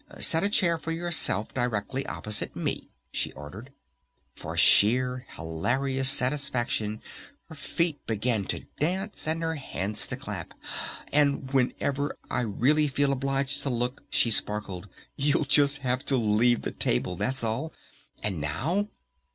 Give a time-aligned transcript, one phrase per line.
[0.17, 3.71] "Set a chair for yourself directly opposite me!" she ordered.
[4.35, 7.03] For sheer hilarious satisfaction
[7.49, 10.55] her feet began to dance and her hands to clap.
[11.13, 16.63] "And whenever I really feel obliged to look," she sparkled, "you'll just have to leave
[16.63, 17.71] the table, that's all!...
[18.23, 18.87] And now...?"